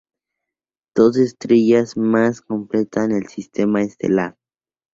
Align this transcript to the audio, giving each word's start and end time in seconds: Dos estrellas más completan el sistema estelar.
Dos 0.95 1.15
estrellas 1.17 1.95
más 1.95 2.41
completan 2.41 3.11
el 3.11 3.27
sistema 3.27 3.83
estelar. 3.83 4.35